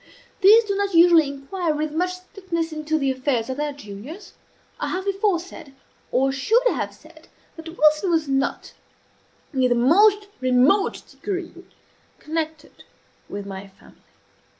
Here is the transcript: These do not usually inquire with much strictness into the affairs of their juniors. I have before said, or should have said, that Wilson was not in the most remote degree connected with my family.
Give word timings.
These 0.41 0.63
do 0.63 0.75
not 0.75 0.95
usually 0.95 1.27
inquire 1.27 1.75
with 1.75 1.91
much 1.91 2.15
strictness 2.15 2.73
into 2.73 2.97
the 2.97 3.11
affairs 3.11 3.51
of 3.51 3.57
their 3.57 3.71
juniors. 3.71 4.33
I 4.79 4.87
have 4.87 5.05
before 5.05 5.39
said, 5.39 5.75
or 6.11 6.31
should 6.31 6.63
have 6.69 6.91
said, 6.91 7.27
that 7.55 7.77
Wilson 7.77 8.09
was 8.09 8.27
not 8.27 8.73
in 9.53 9.59
the 9.61 9.75
most 9.75 10.27
remote 10.39 11.03
degree 11.07 11.53
connected 12.19 12.83
with 13.29 13.45
my 13.45 13.67
family. 13.67 14.01